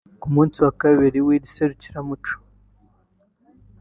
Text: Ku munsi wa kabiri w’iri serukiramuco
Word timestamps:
Ku 0.21 0.27
munsi 0.35 0.57
wa 0.65 0.73
kabiri 0.81 1.17
w’iri 1.27 1.47
serukiramuco 1.53 2.33